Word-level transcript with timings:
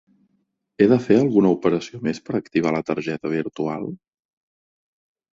He 0.77 0.85
de 0.91 0.95
fer 1.07 1.17
alguna 1.23 1.51
operació 1.55 1.99
més 2.07 2.21
per 2.29 2.35
activar 2.39 2.71
la 2.77 2.81
targeta 2.87 3.31
virtual? 3.35 3.85